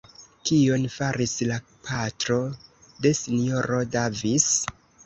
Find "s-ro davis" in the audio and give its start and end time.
3.21-4.53